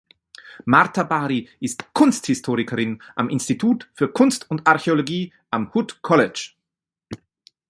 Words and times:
Martha 0.65 1.03
Bari 1.03 1.47
ist 1.59 1.93
Kunsthistorikerin 1.93 3.03
am 3.15 3.29
Institut 3.29 3.87
für 3.93 4.11
Kunst 4.11 4.49
und 4.49 4.65
Archäologie 4.65 5.31
am 5.51 5.69
Hood 5.75 6.01
College. 6.01 6.53